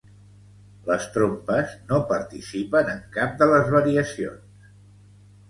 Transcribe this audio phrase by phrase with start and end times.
[0.85, 4.73] Les trompes no participen en cap de les variacions.